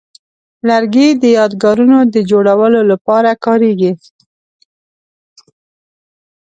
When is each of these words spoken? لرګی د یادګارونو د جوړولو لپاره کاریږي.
لرګی 0.67 1.07
د 1.21 1.23
یادګارونو 1.37 1.99
د 2.13 2.15
جوړولو 2.31 2.81
لپاره 2.91 3.31
کاریږي. 3.45 3.91